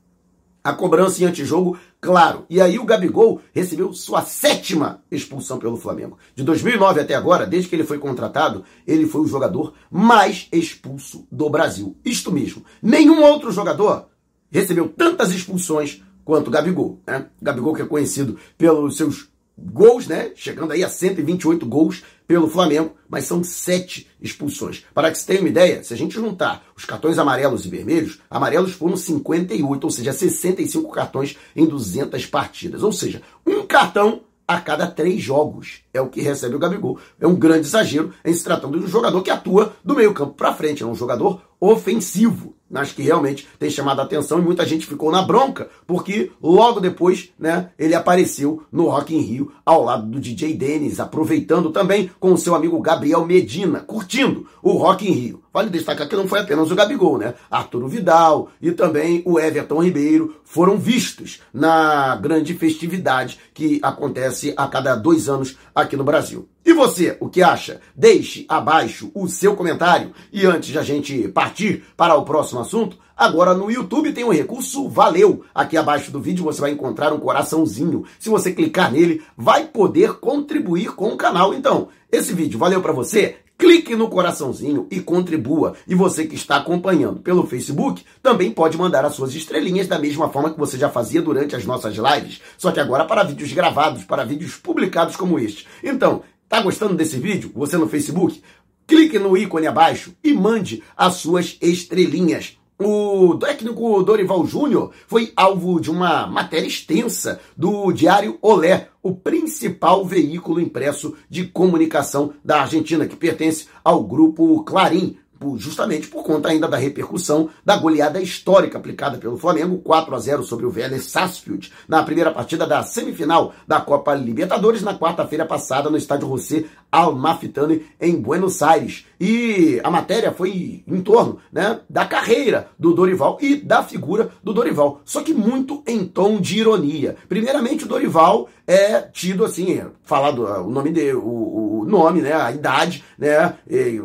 a 0.63 0.71
cobrança 0.71 1.21
em 1.21 1.25
antijogo, 1.25 1.77
claro. 1.99 2.45
E 2.49 2.61
aí 2.61 2.79
o 2.79 2.85
Gabigol 2.85 3.41
recebeu 3.51 3.91
sua 3.93 4.21
sétima 4.21 5.03
expulsão 5.11 5.59
pelo 5.59 5.75
Flamengo. 5.75 6.17
De 6.33 6.43
2009 6.43 7.01
até 7.01 7.15
agora, 7.15 7.45
desde 7.45 7.67
que 7.67 7.75
ele 7.75 7.83
foi 7.83 7.99
contratado, 7.99 8.63
ele 8.87 9.05
foi 9.05 9.21
o 9.21 9.27
jogador 9.27 9.73
mais 9.91 10.47
expulso 10.53 11.27
do 11.29 11.49
Brasil. 11.49 11.97
Isto 12.05 12.31
mesmo. 12.31 12.63
Nenhum 12.81 13.21
outro 13.23 13.51
jogador 13.51 14.07
recebeu 14.49 14.87
tantas 14.87 15.31
expulsões 15.31 16.01
quanto 16.23 16.47
o 16.47 16.51
Gabigol. 16.51 17.01
Né? 17.05 17.25
Gabigol 17.41 17.73
que 17.73 17.81
é 17.81 17.85
conhecido 17.85 18.37
pelos 18.57 18.95
seus 18.95 19.32
gols, 19.57 20.07
né? 20.07 20.31
Chegando 20.35 20.71
aí 20.71 20.83
a 20.83 20.89
128 20.89 21.65
gols 21.65 22.03
pelo 22.27 22.49
Flamengo, 22.49 22.95
mas 23.09 23.25
são 23.25 23.43
sete 23.43 24.07
expulsões. 24.21 24.83
Para 24.93 25.11
que 25.11 25.17
você 25.17 25.25
tenha 25.27 25.39
uma 25.39 25.49
ideia, 25.49 25.83
se 25.83 25.93
a 25.93 25.97
gente 25.97 26.15
juntar 26.15 26.65
os 26.75 26.85
cartões 26.85 27.17
amarelos 27.17 27.65
e 27.65 27.69
vermelhos, 27.69 28.19
amarelos 28.29 28.71
foram 28.71 28.97
58, 28.97 29.83
ou 29.83 29.91
seja, 29.91 30.13
65 30.13 30.91
cartões 30.91 31.37
em 31.55 31.65
200 31.65 32.25
partidas. 32.25 32.81
Ou 32.83 32.91
seja, 32.91 33.21
um 33.45 33.65
cartão 33.65 34.21
a 34.55 34.61
cada 34.61 34.87
três 34.87 35.21
jogos. 35.21 35.81
É 35.93 36.01
o 36.01 36.09
que 36.09 36.21
recebe 36.21 36.55
o 36.55 36.59
Gabigol. 36.59 36.99
É 37.19 37.27
um 37.27 37.35
grande 37.35 37.67
exagero 37.67 38.11
em 38.23 38.33
se 38.33 38.43
tratando 38.43 38.79
de 38.79 38.85
um 38.85 38.87
jogador 38.87 39.21
que 39.21 39.29
atua 39.29 39.73
do 39.83 39.95
meio 39.95 40.13
campo 40.13 40.33
para 40.33 40.53
frente. 40.53 40.83
É 40.83 40.85
um 40.85 40.95
jogador 40.95 41.41
ofensivo. 41.59 42.55
acho 42.73 42.95
que 42.95 43.01
realmente 43.01 43.47
tem 43.57 43.69
chamado 43.69 44.01
a 44.01 44.03
atenção 44.03 44.39
e 44.39 44.41
muita 44.41 44.65
gente 44.65 44.85
ficou 44.85 45.11
na 45.11 45.21
bronca, 45.21 45.69
porque 45.85 46.31
logo 46.41 46.79
depois, 46.79 47.29
né, 47.37 47.69
ele 47.77 47.93
apareceu 47.93 48.63
no 48.71 48.89
Rock 48.89 49.15
in 49.15 49.21
Rio 49.21 49.51
ao 49.65 49.83
lado 49.83 50.07
do 50.07 50.19
DJ 50.19 50.55
Dennis, 50.55 50.99
aproveitando 50.99 51.71
também 51.71 52.09
com 52.19 52.33
o 52.33 52.37
seu 52.37 52.55
amigo 52.55 52.81
Gabriel 52.81 53.25
Medina, 53.25 53.79
curtindo 53.79 54.47
o 54.61 54.73
Rock 54.73 55.07
in 55.07 55.13
Rio. 55.13 55.42
Vale 55.53 55.69
destacar 55.69 56.09
que 56.09 56.15
não 56.15 56.27
foi 56.27 56.39
apenas 56.39 56.71
o 56.71 56.75
Gabigol, 56.75 57.19
né? 57.19 57.35
Arturo 57.51 57.87
Vidal 57.87 58.49
e 58.59 58.71
também 58.71 59.21
o 59.23 59.39
Everton 59.39 59.83
Ribeiro 59.83 60.37
foram 60.43 60.79
vistos 60.79 61.41
na 61.53 62.15
grande 62.15 62.55
festividade 62.55 63.37
que 63.53 63.79
acontece 63.83 64.51
a 64.57 64.67
cada 64.67 64.95
dois 64.95 65.29
anos 65.29 65.55
aqui 65.75 65.95
no 65.95 66.03
Brasil. 66.03 66.49
E 66.65 66.73
você, 66.73 67.17
o 67.19 67.29
que 67.29 67.43
acha? 67.43 67.81
Deixe 67.95 68.45
abaixo 68.49 69.11
o 69.13 69.27
seu 69.27 69.55
comentário. 69.55 70.11
E 70.31 70.43
antes 70.43 70.69
de 70.69 70.79
a 70.79 70.81
gente 70.81 71.27
partir 71.27 71.83
para 71.95 72.15
o 72.15 72.25
próximo 72.25 72.61
assunto, 72.61 72.97
agora 73.15 73.53
no 73.53 73.69
YouTube 73.69 74.11
tem 74.11 74.23
um 74.23 74.31
recurso 74.31 74.89
Valeu. 74.89 75.43
Aqui 75.53 75.77
abaixo 75.77 76.09
do 76.09 76.21
vídeo 76.21 76.45
você 76.45 76.61
vai 76.61 76.71
encontrar 76.71 77.13
um 77.13 77.19
coraçãozinho. 77.19 78.05
Se 78.17 78.29
você 78.29 78.53
clicar 78.53 78.91
nele, 78.91 79.21
vai 79.37 79.67
poder 79.67 80.13
contribuir 80.13 80.95
com 80.95 81.09
o 81.09 81.17
canal. 81.17 81.53
Então, 81.53 81.89
esse 82.11 82.33
vídeo 82.33 82.57
valeu 82.57 82.81
para 82.81 82.93
você? 82.93 83.42
Clique 83.57 83.95
no 83.95 84.09
coraçãozinho 84.09 84.87
e 84.91 84.99
contribua. 84.99 85.75
E 85.87 85.95
você 85.95 86.25
que 86.25 86.35
está 86.35 86.57
acompanhando 86.57 87.21
pelo 87.21 87.45
Facebook 87.45 88.03
também 88.21 88.51
pode 88.51 88.77
mandar 88.77 89.05
as 89.05 89.15
suas 89.15 89.33
estrelinhas 89.35 89.87
da 89.87 89.99
mesma 89.99 90.29
forma 90.29 90.51
que 90.51 90.59
você 90.59 90.77
já 90.77 90.89
fazia 90.89 91.21
durante 91.21 91.55
as 91.55 91.65
nossas 91.65 91.95
lives, 91.95 92.41
só 92.57 92.71
que 92.71 92.79
agora 92.79 93.05
para 93.05 93.23
vídeos 93.23 93.53
gravados, 93.53 94.03
para 94.03 94.25
vídeos 94.25 94.55
publicados 94.55 95.15
como 95.15 95.39
este. 95.39 95.67
Então, 95.83 96.23
tá 96.49 96.61
gostando 96.61 96.95
desse 96.95 97.17
vídeo? 97.17 97.51
Você 97.55 97.77
no 97.77 97.87
Facebook? 97.87 98.41
Clique 98.85 99.17
no 99.17 99.37
ícone 99.37 99.67
abaixo 99.67 100.13
e 100.23 100.33
mande 100.33 100.83
as 100.97 101.15
suas 101.15 101.57
estrelinhas. 101.61 102.57
O 102.79 103.35
técnico 103.35 104.01
Dorival 104.01 104.45
Júnior 104.47 104.91
foi 105.07 105.31
alvo 105.35 105.79
de 105.79 105.91
uma 105.91 106.25
matéria 106.25 106.65
extensa 106.65 107.39
do 107.55 107.91
Diário 107.91 108.39
Olé, 108.41 108.89
o 109.01 109.13
principal 109.13 110.03
veículo 110.03 110.59
impresso 110.59 111.15
de 111.29 111.45
comunicação 111.45 112.33
da 112.43 112.61
Argentina, 112.61 113.05
que 113.05 113.15
pertence 113.15 113.67
ao 113.83 114.03
grupo 114.03 114.63
Clarim, 114.63 115.17
justamente 115.57 116.07
por 116.07 116.23
conta 116.23 116.49
ainda 116.49 116.67
da 116.67 116.77
repercussão 116.77 117.49
da 117.65 117.75
goleada 117.77 118.21
histórica 118.21 118.77
aplicada 118.77 119.17
pelo 119.17 119.37
Flamengo, 119.37 119.77
4 119.79 120.15
a 120.15 120.19
0 120.19 120.43
sobre 120.43 120.65
o 120.65 120.69
Vélez 120.69 121.05
Sarsfield, 121.05 121.71
na 121.87 122.03
primeira 122.03 122.31
partida 122.31 122.65
da 122.65 122.83
semifinal 122.83 123.53
da 123.67 123.81
Copa 123.81 124.13
Libertadores, 124.13 124.81
na 124.81 124.97
quarta-feira 124.97 125.45
passada 125.45 125.89
no 125.89 125.97
estádio 125.97 126.27
José 126.29 126.65
Almafitani, 126.91 127.85
em 127.99 128.15
Buenos 128.15 128.61
Aires. 128.61 129.05
E 129.19 129.79
a 129.83 129.89
matéria 129.89 130.31
foi 130.31 130.83
em 130.87 131.01
torno 131.01 131.39
né, 131.51 131.79
da 131.89 132.05
carreira 132.05 132.69
do 132.77 132.93
Dorival 132.93 133.37
e 133.41 133.55
da 133.55 133.83
figura 133.83 134.29
do 134.43 134.53
Dorival, 134.53 135.01
só 135.05 135.21
que 135.21 135.33
muito 135.33 135.83
em 135.87 136.05
tom 136.05 136.39
de 136.39 136.59
ironia. 136.59 137.15
Primeiramente, 137.27 137.85
o 137.85 137.87
Dorival 137.87 138.49
é 138.67 139.01
tido 139.01 139.43
assim, 139.43 139.81
falado 140.03 140.43
o 140.43 140.69
nome 140.69 140.91
dele, 140.91 141.13
o, 141.13 141.21
o 141.21 141.72
nome, 141.85 142.21
né, 142.21 142.33
a 142.33 142.51
idade, 142.51 143.03
né, 143.17 143.55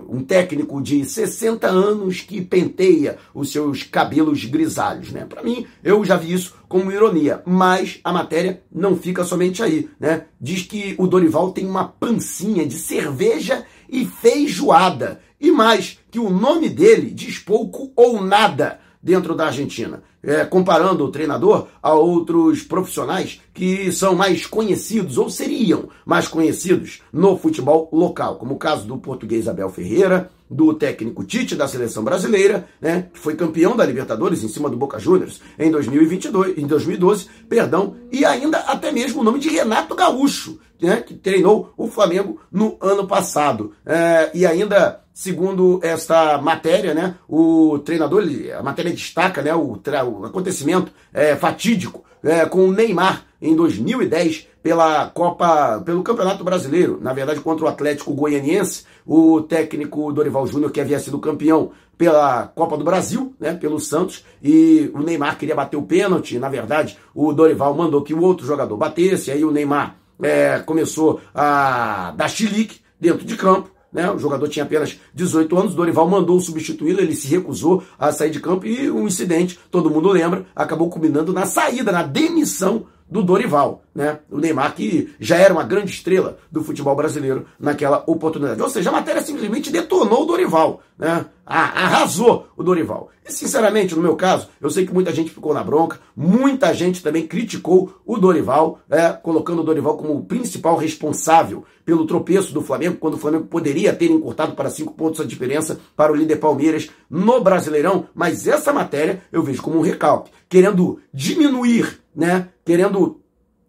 um 0.08 0.23
técnico 0.23 0.80
de 0.80 1.04
60 1.04 1.66
anos 1.66 2.20
que 2.20 2.40
penteia 2.40 3.18
os 3.35 3.50
seus 3.52 3.82
cabelos 3.82 4.44
grisalhos, 4.44 5.11
né? 5.11 5.25
Para 5.28 5.42
mim, 5.42 5.66
eu 5.82 6.04
já 6.04 6.16
vi 6.16 6.32
isso 6.32 6.54
como 6.68 6.92
ironia, 6.92 7.42
mas 7.47 8.00
a 8.04 8.12
matéria 8.12 8.62
não 8.70 8.97
fica 8.97 9.25
somente 9.25 9.62
aí, 9.62 9.88
né? 9.99 10.25
Diz 10.40 10.62
que 10.62 10.94
o 10.99 11.06
Dorival 11.06 11.52
tem 11.52 11.66
uma 11.66 11.85
pancinha 11.85 12.66
de 12.66 12.75
cerveja 12.75 13.64
e 13.88 14.04
feijoada, 14.04 15.20
e 15.40 15.50
mais 15.50 15.99
que 16.11 16.18
o 16.18 16.30
nome 16.30 16.68
dele 16.68 17.11
diz 17.11 17.38
pouco 17.38 17.92
ou 17.97 18.23
nada 18.23 18.80
dentro 19.02 19.35
da 19.35 19.47
Argentina. 19.47 20.02
É, 20.22 20.44
comparando 20.44 21.04
o 21.04 21.12
treinador 21.12 21.68
a 21.80 21.94
outros 21.94 22.62
profissionais 22.62 23.40
que 23.54 23.92
são 23.92 24.16
mais 24.16 24.46
conhecidos 24.46 25.16
ou 25.16 25.30
seriam 25.30 25.88
mais 26.04 26.26
conhecidos 26.26 27.02
no 27.12 27.38
futebol 27.38 27.88
local, 27.92 28.37
como 28.37 28.54
o 28.54 28.58
caso 28.58 28.84
do 28.84 28.98
português 28.98 29.46
Abel 29.46 29.70
Ferreira, 29.70 30.30
do 30.50 30.72
técnico 30.75 31.25
Tite 31.25 31.54
da 31.54 31.68
seleção 31.68 32.02
brasileira, 32.02 32.66
né, 32.80 33.08
que 33.12 33.18
foi 33.18 33.34
campeão 33.34 33.76
da 33.76 33.84
Libertadores 33.84 34.42
em 34.42 34.48
cima 34.48 34.70
do 34.70 34.76
Boca 34.76 34.98
Juniors 34.98 35.40
em 35.58 35.70
2022, 35.70 36.58
em 36.58 36.66
2012, 36.66 37.26
perdão, 37.48 37.96
e 38.10 38.25
ainda 38.25 38.58
até 38.58 38.90
mesmo 38.90 39.20
o 39.20 39.25
nome 39.25 39.38
de 39.38 39.48
Renato 39.48 39.94
Gaúcho, 39.94 40.58
né, 40.80 41.02
que 41.02 41.14
treinou 41.14 41.72
o 41.76 41.88
Flamengo 41.88 42.40
no 42.50 42.76
ano 42.80 43.06
passado. 43.06 43.72
É, 43.84 44.30
e 44.32 44.46
ainda, 44.46 45.00
segundo 45.18 45.80
esta 45.82 46.38
matéria, 46.38 46.94
né, 46.94 47.16
o 47.28 47.80
treinador, 47.80 48.22
a 48.56 48.62
matéria 48.62 48.92
destaca 48.92 49.42
né, 49.42 49.52
o, 49.52 49.72
o 49.72 50.25
acontecimento 50.25 50.92
é, 51.12 51.34
fatídico 51.34 52.04
é, 52.22 52.46
com 52.46 52.68
o 52.68 52.70
Neymar 52.70 53.25
em 53.42 53.56
2010 53.56 54.46
pela 54.62 55.08
Copa, 55.08 55.82
pelo 55.84 56.04
Campeonato 56.04 56.44
Brasileiro, 56.44 57.00
na 57.02 57.12
verdade 57.12 57.40
contra 57.40 57.64
o 57.64 57.68
Atlético 57.68 58.14
Goianiense, 58.14 58.84
o 59.04 59.40
técnico 59.40 60.12
Dorival 60.12 60.46
Júnior 60.46 60.70
que 60.70 60.80
havia 60.80 61.00
sido 61.00 61.18
campeão 61.18 61.72
pela 61.96 62.46
Copa 62.54 62.76
do 62.76 62.84
Brasil, 62.84 63.34
né, 63.40 63.54
pelo 63.54 63.80
Santos, 63.80 64.25
e 64.40 64.88
o 64.94 65.00
Neymar 65.00 65.37
queria 65.37 65.56
bater 65.56 65.76
o 65.76 65.82
pênalti, 65.82 66.38
na 66.38 66.48
verdade, 66.48 66.96
o 67.12 67.32
Dorival 67.32 67.75
mandou 67.75 68.02
que 68.02 68.14
o 68.14 68.22
outro 68.22 68.46
jogador 68.46 68.76
batesse, 68.76 69.32
aí 69.32 69.44
o 69.44 69.50
Neymar 69.50 69.96
é, 70.22 70.60
começou 70.60 71.20
a 71.34 72.14
dar 72.16 72.28
chilique 72.28 72.78
dentro 73.00 73.26
de 73.26 73.37
campo, 73.37 73.76
né? 73.92 74.11
O 74.11 74.18
jogador 74.18 74.49
tinha 74.49 74.64
apenas 74.64 74.99
18 75.14 75.57
anos, 75.57 75.75
Dorival 75.75 76.09
mandou 76.09 76.40
substituí-lo, 76.40 77.00
ele 77.00 77.14
se 77.14 77.28
recusou 77.28 77.83
a 77.99 78.12
sair 78.12 78.30
de 78.30 78.40
campo 78.40 78.66
e 78.66 78.90
um 78.90 79.07
incidente, 79.07 79.59
todo 79.71 79.90
mundo 79.90 80.09
lembra, 80.11 80.47
acabou 80.54 80.88
culminando 80.88 81.33
na 81.33 81.47
saída, 81.47 81.92
na 81.92 82.02
demissão 82.02 82.87
do 83.11 83.23
Dorival, 83.23 83.83
né? 83.99 84.21
O 84.31 84.38
Neymar 84.38 84.76
que 84.76 85.12
já 85.19 85.37
era 85.38 85.52
uma 85.52 85.64
grande 85.64 85.90
estrela 85.90 86.38
do 86.52 86.62
futebol 86.62 86.95
brasileiro 86.95 87.47
naquela 87.59 88.05
oportunidade. 88.07 88.62
Ou 88.62 88.71
seja, 88.71 88.90
a 88.90 88.93
matéria 88.93 89.21
simplesmente 89.21 89.73
detonou 89.73 90.23
o 90.23 90.25
Dorival, 90.25 90.81
né? 90.97 91.26
arrasou 91.45 92.47
o 92.57 92.62
Dorival. 92.62 93.09
E 93.26 93.33
sinceramente, 93.33 93.97
no 93.97 94.02
meu 94.02 94.14
caso, 94.14 94.50
eu 94.61 94.71
sei 94.71 94.87
que 94.87 94.95
muita 94.95 95.12
gente 95.12 95.33
ficou 95.33 95.52
na 95.52 95.64
bronca, 95.64 95.99
muita 96.14 96.73
gente 96.73 97.02
também 97.02 97.26
criticou 97.26 97.93
o 98.07 98.17
Dorival, 98.19 98.78
né? 98.88 99.14
colocando 99.14 99.62
o 99.62 99.64
Dorival 99.64 99.97
como 99.97 100.14
o 100.14 100.25
principal 100.25 100.76
responsável 100.76 101.64
pelo 101.85 102.07
tropeço 102.07 102.55
do 102.55 102.62
Flamengo, 102.62 102.99
quando 103.00 103.14
o 103.14 103.19
Flamengo 103.19 103.47
poderia 103.47 103.93
ter 103.93 104.12
encurtado 104.12 104.52
para 104.52 104.71
cinco 104.71 104.95
pontos 104.95 105.21
a 105.21 105.25
diferença 105.25 105.81
para 105.97 106.12
o 106.12 106.14
líder 106.14 106.37
Palmeiras 106.37 106.88
no 107.11 107.40
Brasileirão. 107.40 108.07
Mas 108.14 108.47
essa 108.47 108.73
matéria 108.73 109.23
eu 109.33 109.43
vejo 109.43 109.61
como 109.61 109.78
um 109.78 109.83
recalque, 109.83 110.31
querendo 110.49 111.00
diminuir 111.12 111.99
né, 112.19 112.49
querendo 112.64 113.21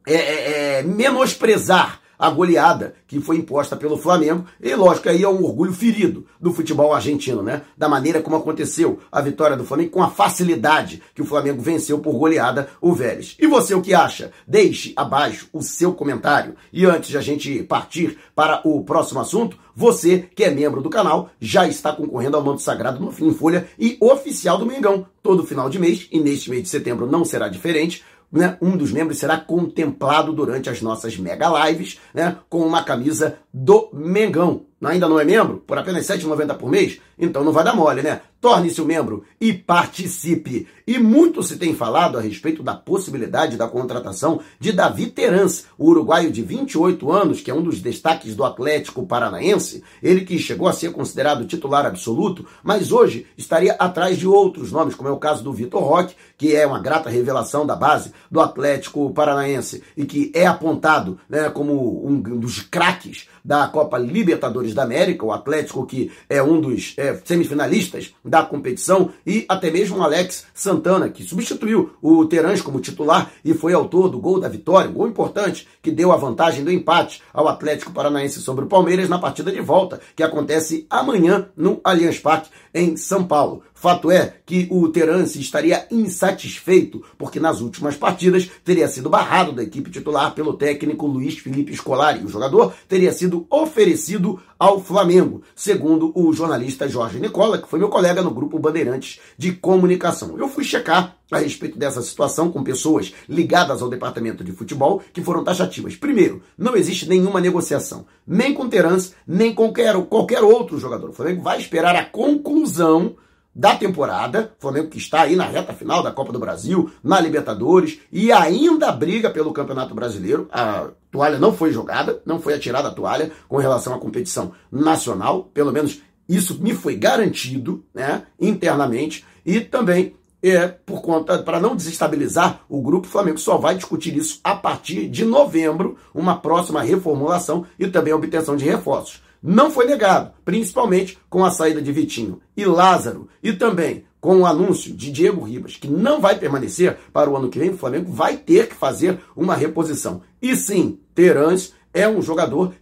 é, 0.10 0.16
é, 0.16 0.80
é, 0.80 0.84
menosprezar 0.84 2.01
a 2.20 2.30
goleada 2.30 2.96
que 3.08 3.22
foi 3.22 3.38
imposta 3.38 3.78
pelo 3.78 3.98
Flamengo. 3.98 4.46
E 4.62 4.75
lógico, 4.75 5.08
aí 5.08 5.24
é 5.24 5.30
um 5.30 5.42
orgulho 5.42 5.72
ferido 5.72 6.25
do 6.39 6.51
futebol 6.51 6.94
argentino, 6.94 7.42
né? 7.42 7.62
Da 7.78 7.88
maneira 7.88 8.22
como 8.22 8.36
aconteceu 8.36 9.00
a 9.10 9.22
vitória 9.22 9.56
do 9.56 9.63
Flamengo, 9.63 9.92
com 9.92 10.04
a 10.04 10.10
facilidade 10.10 11.01
que 11.16 11.22
o 11.22 11.25
Flamengo 11.25 11.62
venceu 11.62 12.00
por 12.00 12.18
goleada 12.18 12.68
o 12.82 12.92
Vélez. 12.92 13.38
E 13.39 13.48
você 13.48 13.74
o 13.74 13.82
que 13.82 13.94
acha? 13.94 14.32
Deixe 14.46 14.92
abaixo 14.98 15.48
o 15.54 15.62
seu 15.62 15.94
comentário. 15.94 16.56
E 16.74 16.86
antes 16.86 17.10
de 17.10 17.18
a 17.18 17.22
gente 17.22 17.63
partir 17.63 18.18
para 18.36 18.62
o 18.66 18.84
próximo 18.84 19.22
assunto, 19.22 19.58
você 19.74 20.30
que 20.36 20.44
é 20.44 20.50
membro 20.50 20.82
do 20.82 20.89
canal 20.89 21.30
já 21.39 21.66
está 21.66 21.94
concorrendo 21.94 22.36
ao 22.36 22.44
manto 22.44 22.62
sagrado 22.62 23.00
no 23.00 23.13
Fim 23.13 23.34
Folha 23.34 23.66
e 23.80 23.98
oficial 24.01 24.58
do 24.58 24.66
Mengão. 24.66 25.06
Todo 25.24 25.46
final 25.46 25.70
de 25.70 25.80
mês, 25.80 26.08
e 26.12 26.20
neste 26.20 26.50
mês 26.50 26.63
de 26.63 26.70
setembro 26.70 27.08
não 27.08 27.24
será 27.24 27.48
diferente 27.48 28.04
né, 28.32 28.58
um 28.62 28.78
dos 28.78 28.92
membros 28.92 29.18
será 29.18 29.38
contemplado 29.38 30.34
durante 30.34 30.70
as 30.70 30.82
nossas 30.82 31.18
mega 31.18 31.48
lives 31.68 32.00
né, 32.14 32.38
com 32.50 32.66
uma 32.66 32.84
camisa 32.84 33.38
do 33.54 33.90
Mengão 33.94 34.69
ainda 34.88 35.10
não 35.10 35.20
é 35.20 35.26
membro, 35.26 35.64
por 35.68 35.78
apenas 35.78 36.08
R$ 36.08 36.18
7,90 36.18 36.56
por 36.56 36.70
mês, 36.70 37.00
então 37.18 37.44
não 37.44 37.52
vai 37.52 37.64
dar 37.66 37.76
mole, 37.76 38.02
né? 38.02 38.22
Torne-se 38.40 38.82
um 38.82 38.86
membro 38.86 39.26
e 39.42 39.52
participe. 39.52 40.66
E 40.88 40.98
muito 40.98 41.44
se 41.44 41.58
tem 41.58 41.76
falado 41.76 42.18
a 42.18 42.22
respeito 42.22 42.64
da 42.64 42.74
possibilidade 42.74 43.58
da 43.58 43.68
contratação 43.68 44.40
de 44.58 44.72
Davi 44.72 45.08
Terans, 45.08 45.66
o 45.78 45.90
uruguaio 45.90 46.32
de 46.32 46.42
28 46.42 47.12
anos, 47.12 47.42
que 47.42 47.52
é 47.52 47.54
um 47.54 47.62
dos 47.62 47.82
destaques 47.82 48.34
do 48.36 48.46
Atlético 48.46 49.06
Paranaense, 49.06 49.84
ele 50.02 50.22
que 50.22 50.40
chegou 50.40 50.70
a 50.70 50.74
ser 50.74 50.94
considerado 50.94 51.46
titular 51.46 51.86
absoluto, 51.86 52.46
mas 52.64 52.94
hoje 52.94 53.28
estaria 53.38 53.74
atrás 53.74 54.18
de 54.18 54.26
outros 54.26 54.72
nomes, 54.72 54.96
como 54.96 55.10
é 55.10 55.12
o 55.12 55.18
caso 55.18 55.44
do 55.44 55.52
Vitor 55.52 55.84
Roque, 55.84 56.16
que 56.38 56.56
é 56.56 56.66
uma 56.66 56.80
grata 56.80 57.10
revelação 57.10 57.66
da 57.66 57.76
base 57.76 58.14
do 58.32 58.40
Atlético 58.40 59.14
Paranaense 59.14 59.84
e 59.98 60.06
que 60.06 60.32
é 60.34 60.48
apontado 60.48 61.20
né, 61.28 61.50
como 61.50 62.08
um 62.08 62.22
dos 62.22 62.62
craques 62.62 63.28
da 63.44 63.68
Copa 63.68 63.98
Libertadores 63.98 64.69
da 64.74 64.84
América, 64.84 65.26
o 65.26 65.32
Atlético 65.32 65.86
que 65.86 66.12
é 66.30 66.42
um 66.42 66.60
dos 66.60 66.94
é, 66.98 67.20
semifinalistas 67.24 68.14
da 68.24 68.44
competição, 68.44 69.12
e 69.26 69.46
até 69.48 69.72
mesmo 69.72 69.98
o 69.98 70.04
Alex 70.04 70.46
Santana, 70.54 71.10
que 71.10 71.24
substituiu 71.24 71.92
o 72.02 72.26
Terãs 72.26 72.62
como 72.62 72.80
titular 72.80 73.32
e 73.44 73.54
foi 73.54 73.74
autor 73.74 74.10
do 74.10 74.20
gol 74.20 74.40
da 74.40 74.50
vitória, 74.50 74.90
um 74.90 74.94
gol 74.94 75.08
importante 75.08 75.68
que 75.82 75.92
deu 75.92 76.12
a 76.12 76.18
vantagem 76.18 76.64
do 76.64 76.72
empate 76.72 77.22
ao 77.34 77.48
Atlético 77.48 77.92
Paranaense 77.92 78.42
sobre 78.42 78.66
o 78.66 78.68
Palmeiras 78.68 79.10
na 79.10 79.20
partida 79.20 79.52
de 79.52 79.62
volta, 79.62 80.00
que 80.16 80.24
acontece 80.24 80.86
amanhã 80.90 81.50
no 81.56 81.80
Allianz 81.84 82.20
Parque, 82.20 82.50
em 82.74 82.96
São 82.96 83.24
Paulo. 83.24 83.64
Fato 83.74 84.12
é 84.12 84.34
que 84.46 84.68
o 84.70 84.90
Terence 84.90 85.40
estaria 85.40 85.88
insatisfeito, 85.90 87.02
porque 87.18 87.40
nas 87.40 87.62
últimas 87.62 87.96
partidas 87.96 88.50
teria 88.64 88.90
sido 88.90 89.10
barrado 89.10 89.54
da 89.54 89.64
equipe 89.64 89.90
titular 89.90 90.36
pelo 90.36 90.54
técnico 90.54 91.08
Luiz 91.08 91.38
Felipe 91.38 91.74
Scolari. 91.74 92.24
O 92.26 92.28
jogador 92.28 92.74
teria 92.90 93.14
sido 93.14 93.48
oferecido 93.50 94.38
ao 94.60 94.82
Flamengo, 94.82 95.42
segundo 95.56 96.12
o 96.13 96.34
jornalista 96.34 96.89
Jorge 96.89 97.18
Nicola, 97.18 97.58
que 97.58 97.68
foi 97.70 97.80
meu 97.80 97.88
colega 97.88 98.22
no 98.22 98.30
grupo 98.30 98.60
Bandeirantes 98.60 99.22
de 99.38 99.54
Comunicação. 99.54 100.38
Eu 100.38 100.50
fui 100.50 100.66
checar 100.66 101.16
a 101.32 101.38
respeito 101.38 101.80
dessa 101.80 102.01
situação 102.01 102.51
com 102.51 102.62
pessoas 102.62 103.13
ligadas 103.28 103.82
ao 103.82 103.89
departamento 103.89 104.44
de 104.44 104.51
futebol 104.51 105.01
que 105.13 105.24
foram 105.24 105.44
taxativas. 105.44 105.96
Primeiro, 105.96 106.42
não 106.58 106.75
existe 106.75 107.08
nenhuma 107.08 107.39
negociação, 107.39 108.06
nem 108.28 108.54
com 108.54 108.68
Terence, 108.68 109.13
nem 109.25 109.56
com 109.56 109.70
qualquer, 109.70 109.96
qualquer 110.06 110.44
outro 110.44 110.78
jogador. 110.78 111.12
O 111.12 111.13
Flamengo 111.13 111.42
vai 111.42 111.60
esperar 111.60 111.96
a 111.96 112.04
conclusão 112.04 113.16
da 113.56 113.75
temporada, 113.75 114.54
Flamengo 114.60 114.89
que 114.89 114.98
está 114.98 115.22
aí 115.22 115.36
na 115.36 115.46
reta 115.46 115.74
final 115.74 116.04
da 116.04 116.12
Copa 116.12 116.32
do 116.32 116.39
Brasil, 116.39 116.92
na 117.04 117.20
Libertadores 117.20 118.00
e 118.12 118.32
ainda 118.32 118.92
briga 118.92 119.30
pelo 119.30 119.54
Campeonato 119.54 119.96
Brasileiro. 119.96 120.48
A 120.51 120.89
toalha 121.12 121.39
não 121.39 121.54
foi 121.54 121.72
jogada, 121.72 122.22
não 122.25 122.39
foi 122.39 122.54
atirada 122.54 122.88
a 122.88 122.94
toalha 122.94 123.32
com 123.48 123.58
relação 123.58 123.94
à 123.94 124.00
competição 124.00 124.51
nacional, 124.72 125.44
pelo 125.54 125.72
menos 125.72 126.01
isso 126.28 126.62
me 126.62 126.74
foi 126.74 126.96
garantido, 126.96 127.84
né, 127.94 128.24
internamente, 128.39 129.25
e 129.46 129.60
também 129.60 130.16
é 130.42 130.68
por 130.68 131.01
conta 131.01 131.39
para 131.39 131.60
não 131.60 131.75
desestabilizar 131.75 132.62
o 132.70 132.82
grupo, 132.82 133.08
o 133.08 133.12
Flamengo 133.12 133.38
só 133.38 133.58
vai 133.58 133.75
discutir 133.75 134.16
isso 134.16 134.39
a 134.44 134.56
partir 134.56 135.10
de 135.10 135.25
novembro, 135.25 135.98
uma 136.13 136.38
próxima 136.38 136.82
reformulação 136.82 137.66
e 137.78 137.88
também 137.88 138.13
a 138.13 138.16
obtenção 138.16 138.56
de 138.56 138.63
reforços 138.63 139.22
não 139.41 139.72
foi 139.72 139.86
negado, 139.86 140.31
principalmente 140.43 141.17
com 141.29 141.46
a 141.46 141.51
saída 141.51 141.81
de 141.81 141.91
Vitinho 141.91 142.41
e 142.55 142.65
Lázaro, 142.65 143.27
e 143.41 143.53
também 143.53 144.05
com 144.19 144.41
o 144.41 144.46
anúncio 144.46 144.93
de 144.93 145.12
Diego 145.12 145.43
Ribas, 145.43 145.77
que 145.77 145.88
não 145.88 146.19
vai 146.19 146.38
permanecer 146.38 146.98
para 147.13 147.29
o 147.29 147.38
ano 147.38 147.50
que 147.50 147.60
vem, 147.60 147.69
o 147.69 147.77
Flamengo 147.77 148.12
vai 148.12 148.36
ter 148.36 148.67
que 148.67 148.75
fazer 148.75 149.19
uma 149.36 149.55
reposição. 149.55 150.22
E 150.41 150.55
sim, 150.55 151.00
Terãs 151.15 151.74
é 151.93 152.08
um 152.08 152.22
jogador 152.22 152.74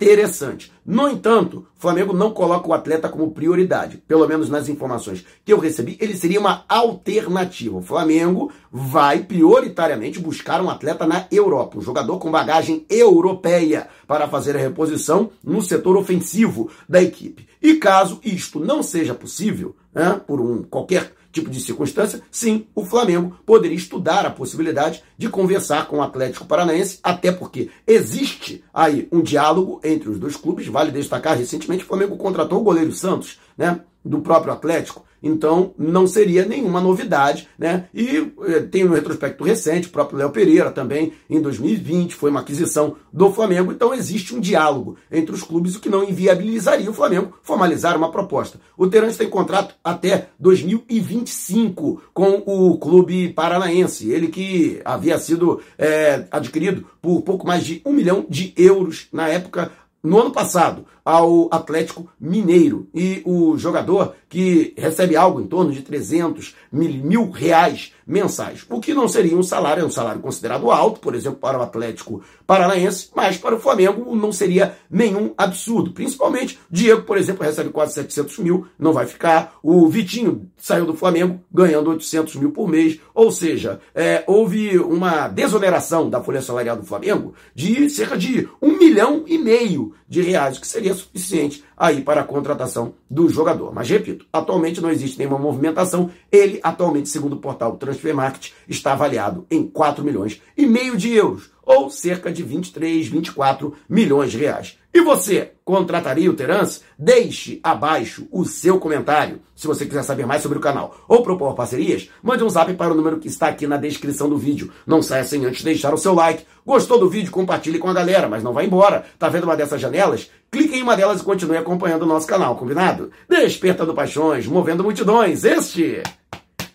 interessante. 0.00 0.72
No 0.84 1.08
entanto, 1.08 1.66
o 1.76 1.80
Flamengo 1.80 2.14
não 2.14 2.30
coloca 2.30 2.66
o 2.66 2.72
atleta 2.72 3.08
como 3.08 3.32
prioridade. 3.32 4.02
Pelo 4.08 4.26
menos 4.26 4.48
nas 4.48 4.68
informações 4.68 5.24
que 5.44 5.52
eu 5.52 5.58
recebi, 5.58 5.98
ele 6.00 6.16
seria 6.16 6.40
uma 6.40 6.64
alternativa. 6.68 7.76
O 7.76 7.82
Flamengo 7.82 8.50
vai 8.72 9.20
prioritariamente 9.22 10.18
buscar 10.18 10.62
um 10.62 10.70
atleta 10.70 11.06
na 11.06 11.26
Europa, 11.30 11.78
um 11.78 11.82
jogador 11.82 12.18
com 12.18 12.30
bagagem 12.30 12.86
europeia 12.88 13.88
para 14.06 14.26
fazer 14.26 14.56
a 14.56 14.60
reposição 14.60 15.30
no 15.44 15.60
setor 15.60 15.96
ofensivo 15.96 16.70
da 16.88 17.02
equipe. 17.02 17.46
E 17.62 17.74
caso 17.74 18.18
isto 18.24 18.58
não 18.58 18.82
seja 18.82 19.14
possível, 19.14 19.76
né, 19.94 20.18
por 20.26 20.40
um 20.40 20.62
qualquer 20.62 21.12
tipo 21.32 21.50
de 21.50 21.60
circunstância, 21.60 22.22
sim, 22.30 22.66
o 22.74 22.84
Flamengo 22.84 23.36
poderia 23.46 23.76
estudar 23.76 24.26
a 24.26 24.30
possibilidade 24.30 25.02
de 25.16 25.28
conversar 25.28 25.86
com 25.86 25.98
o 25.98 26.02
Atlético 26.02 26.44
Paranaense, 26.44 26.98
até 27.02 27.30
porque 27.30 27.70
existe 27.86 28.64
aí 28.72 29.08
um 29.12 29.22
diálogo 29.22 29.80
entre 29.84 30.08
os 30.08 30.18
dois 30.18 30.36
clubes. 30.36 30.66
Vale 30.66 30.90
destacar, 30.90 31.36
recentemente 31.36 31.84
o 31.84 31.86
Flamengo 31.86 32.16
contratou 32.16 32.60
o 32.60 32.64
goleiro 32.64 32.92
Santos, 32.92 33.38
né, 33.56 33.80
do 34.04 34.20
próprio 34.20 34.52
Atlético. 34.52 35.04
Então, 35.22 35.74
não 35.76 36.06
seria 36.06 36.46
nenhuma 36.46 36.80
novidade, 36.80 37.46
né? 37.58 37.86
E 37.92 38.32
eh, 38.46 38.60
tem 38.60 38.88
um 38.88 38.92
retrospecto 38.92 39.44
recente, 39.44 39.88
o 39.88 39.90
próprio 39.90 40.18
Léo 40.18 40.30
Pereira 40.30 40.70
também, 40.70 41.12
em 41.28 41.40
2020, 41.40 42.14
foi 42.14 42.30
uma 42.30 42.40
aquisição 42.40 42.96
do 43.12 43.30
Flamengo. 43.30 43.70
Então, 43.70 43.92
existe 43.92 44.34
um 44.34 44.40
diálogo 44.40 44.96
entre 45.10 45.34
os 45.34 45.42
clubes, 45.42 45.76
o 45.76 45.80
que 45.80 45.90
não 45.90 46.04
inviabilizaria 46.04 46.90
o 46.90 46.94
Flamengo 46.94 47.34
formalizar 47.42 47.96
uma 47.96 48.10
proposta. 48.10 48.58
O 48.76 48.86
Terence 48.86 49.18
tem 49.18 49.28
contrato 49.28 49.74
até 49.84 50.28
2025 50.38 52.02
com 52.14 52.42
o 52.46 52.78
clube 52.78 53.28
paranaense, 53.34 54.10
ele 54.10 54.28
que 54.28 54.80
havia 54.84 55.18
sido 55.18 55.60
é, 55.76 56.24
adquirido 56.30 56.86
por 57.02 57.20
pouco 57.22 57.46
mais 57.46 57.64
de 57.64 57.82
um 57.84 57.92
milhão 57.92 58.24
de 58.28 58.54
euros 58.56 59.08
na 59.12 59.28
época 59.28 59.70
no 60.02 60.18
ano 60.18 60.30
passado 60.30 60.86
ao 61.10 61.48
Atlético 61.50 62.08
Mineiro. 62.20 62.88
E 62.94 63.20
o 63.24 63.58
jogador 63.58 64.14
que 64.28 64.72
recebe 64.78 65.16
algo 65.16 65.40
em 65.40 65.46
torno 65.46 65.72
de 65.72 65.82
300 65.82 66.54
mil, 66.70 67.04
mil 67.04 67.30
reais 67.30 67.92
mensais, 68.06 68.64
o 68.68 68.80
que 68.80 68.94
não 68.94 69.08
seria 69.08 69.36
um 69.36 69.42
salário, 69.42 69.82
é 69.82 69.86
um 69.86 69.90
salário 69.90 70.20
considerado 70.20 70.70
alto, 70.70 71.00
por 71.00 71.14
exemplo, 71.14 71.38
para 71.38 71.58
o 71.58 71.62
Atlético 71.62 72.22
Paranaense, 72.46 73.08
mas 73.14 73.36
para 73.36 73.54
o 73.54 73.60
Flamengo 73.60 74.14
não 74.16 74.32
seria 74.32 74.76
nenhum 74.90 75.32
absurdo. 75.36 75.92
Principalmente, 75.92 76.58
Diego, 76.70 77.02
por 77.02 77.18
exemplo, 77.18 77.44
recebe 77.44 77.70
quase 77.70 77.94
700 77.94 78.38
mil, 78.38 78.66
não 78.78 78.92
vai 78.92 79.06
ficar. 79.06 79.54
O 79.62 79.88
Vitinho 79.88 80.48
saiu 80.56 80.86
do 80.86 80.94
Flamengo 80.94 81.40
ganhando 81.52 81.90
800 81.90 82.36
mil 82.36 82.52
por 82.52 82.68
mês, 82.68 83.00
ou 83.14 83.30
seja, 83.32 83.80
é, 83.94 84.22
houve 84.26 84.78
uma 84.78 85.28
desoneração 85.28 86.08
da 86.08 86.22
folha 86.22 86.42
salarial 86.42 86.76
do 86.76 86.86
Flamengo 86.86 87.34
de 87.54 87.88
cerca 87.90 88.16
de 88.16 88.48
um 88.60 88.76
milhão 88.76 89.24
e 89.26 89.38
meio 89.38 89.94
de 90.08 90.20
reais, 90.22 90.58
que 90.58 90.66
seria 90.66 90.94
suficiente 91.00 91.64
aí 91.76 92.02
para 92.02 92.20
a 92.20 92.24
contratação 92.24 92.94
do 93.08 93.28
jogador. 93.28 93.74
Mas 93.74 93.88
repito, 93.88 94.26
atualmente 94.32 94.80
não 94.80 94.90
existe 94.90 95.18
nenhuma 95.18 95.38
movimentação. 95.38 96.10
Ele, 96.30 96.60
atualmente, 96.62 97.08
segundo 97.08 97.34
o 97.34 97.40
portal 97.40 97.76
Transfer 97.76 98.14
Market, 98.14 98.52
está 98.68 98.92
avaliado 98.92 99.46
em 99.50 99.66
4 99.66 100.04
milhões 100.04 100.40
e 100.56 100.66
meio 100.66 100.96
de 100.96 101.12
euros, 101.12 101.50
ou 101.70 101.88
cerca 101.88 102.32
de 102.32 102.42
23, 102.42 103.06
24 103.06 103.74
milhões 103.88 104.32
de 104.32 104.38
reais. 104.38 104.76
E 104.92 105.00
você, 105.00 105.52
contrataria 105.64 106.28
o 106.28 106.34
Terence? 106.34 106.80
Deixe 106.98 107.60
abaixo 107.62 108.26
o 108.32 108.44
seu 108.44 108.80
comentário. 108.80 109.40
Se 109.54 109.68
você 109.68 109.86
quiser 109.86 110.02
saber 110.02 110.26
mais 110.26 110.42
sobre 110.42 110.58
o 110.58 110.60
canal 110.60 110.96
ou 111.06 111.22
propor 111.22 111.54
parcerias, 111.54 112.10
mande 112.20 112.42
um 112.42 112.50
zap 112.50 112.74
para 112.74 112.92
o 112.92 112.96
número 112.96 113.20
que 113.20 113.28
está 113.28 113.46
aqui 113.46 113.68
na 113.68 113.76
descrição 113.76 114.28
do 114.28 114.36
vídeo. 114.36 114.72
Não 114.84 115.00
saia 115.00 115.22
sem 115.22 115.46
antes 115.46 115.62
deixar 115.62 115.94
o 115.94 115.98
seu 115.98 116.12
like. 116.12 116.44
Gostou 116.66 116.98
do 116.98 117.08
vídeo? 117.08 117.30
Compartilhe 117.30 117.78
com 117.78 117.88
a 117.88 117.94
galera, 117.94 118.28
mas 118.28 118.42
não 118.42 118.52
vá 118.52 118.64
embora. 118.64 119.04
Tá 119.16 119.28
vendo 119.28 119.44
uma 119.44 119.56
dessas 119.56 119.80
janelas? 119.80 120.28
Clique 120.50 120.76
em 120.76 120.82
uma 120.82 120.96
delas 120.96 121.20
e 121.20 121.24
continue 121.24 121.56
acompanhando 121.56 122.02
o 122.02 122.06
nosso 122.06 122.26
canal, 122.26 122.56
combinado? 122.56 123.12
Despertando 123.28 123.94
paixões, 123.94 124.48
movendo 124.48 124.82
multidões. 124.82 125.44
Este 125.44 126.02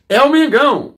é 0.07 0.21
o 0.21 0.31
Mengão! 0.31 0.93